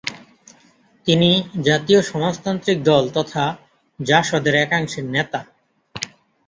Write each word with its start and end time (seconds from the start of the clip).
তিনি 1.07 1.29
জাতীয় 1.63 1.99
সমাজতান্ত্রিক 2.01 2.77
দল 2.83 3.03
তথা 3.09 3.43
জাসদের 3.99 4.55
একাংশের 4.57 5.05
নেতা। 5.07 5.39